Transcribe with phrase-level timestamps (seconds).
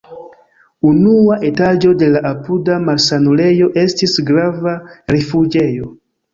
[0.91, 4.77] Unua etaĝo de la apuda malsanulejo estis grava
[5.17, 5.97] rifuĝejo.